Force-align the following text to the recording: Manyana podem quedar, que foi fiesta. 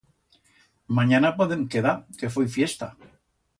Manyana 0.99 1.31
podem 1.43 1.63
quedar, 1.75 1.95
que 2.21 2.33
foi 2.39 2.49
fiesta. 2.57 2.91